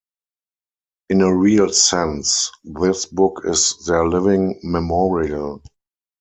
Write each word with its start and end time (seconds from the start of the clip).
In 1.11 1.21
a 1.21 1.31
real 1.31 1.71
sense, 1.71 2.49
this 2.63 3.05
book 3.05 3.41
is 3.45 3.85
their 3.85 4.07
living 4.09 4.59
memorial. 4.63 5.61